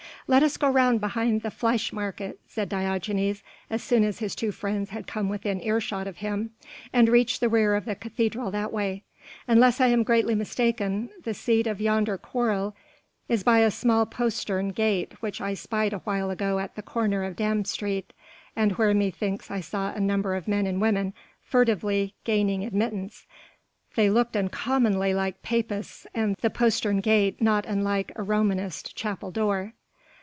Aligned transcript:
"Let 0.27 0.43
us 0.43 0.55
go 0.55 0.69
round 0.69 1.01
behind 1.01 1.41
the 1.41 1.51
Fleischmarkt," 1.51 2.37
said 2.47 2.69
Diogenes, 2.69 3.43
as 3.69 3.83
soon 3.83 4.05
as 4.05 4.19
his 4.19 4.33
two 4.33 4.53
friends 4.53 4.91
had 4.91 5.05
come 5.05 5.27
within 5.27 5.59
ear 5.61 5.81
shot 5.81 6.07
of 6.07 6.17
him, 6.17 6.51
"and 6.93 7.09
reach 7.09 7.41
the 7.41 7.49
rear 7.49 7.75
of 7.75 7.83
the 7.83 7.95
cathedral 7.95 8.49
that 8.51 8.71
way. 8.71 9.03
Unless 9.45 9.81
I 9.81 9.87
am 9.87 10.03
greatly 10.03 10.33
mistaken 10.33 11.09
the 11.25 11.33
seat 11.33 11.67
of 11.67 11.81
yonder 11.81 12.17
quarrel 12.17 12.77
is 13.27 13.43
by 13.43 13.59
a 13.59 13.69
small 13.69 14.05
postern 14.05 14.69
gate 14.69 15.15
which 15.21 15.41
I 15.41 15.53
spied 15.53 15.91
awhile 15.91 16.29
ago 16.29 16.59
at 16.59 16.75
the 16.77 16.81
corner 16.83 17.25
of 17.25 17.35
Dam 17.35 17.65
Straat 17.65 18.13
and 18.55 18.71
where 18.73 18.93
methinks 18.93 19.51
I 19.51 19.59
saw 19.59 19.91
a 19.91 19.99
number 19.99 20.35
of 20.35 20.47
men 20.47 20.65
and 20.65 20.79
women 20.79 21.13
furtively 21.41 22.13
gaining 22.23 22.63
admittance: 22.63 23.25
they 23.95 24.09
looked 24.09 24.37
uncommonly 24.37 25.13
like 25.13 25.43
Papists 25.43 26.07
and 26.15 26.37
the 26.39 26.49
postern 26.49 27.01
gate 27.01 27.41
not 27.41 27.65
unlike 27.65 28.13
a 28.15 28.23
Romanist 28.23 28.95
chapel 28.95 29.31
door." 29.31 29.73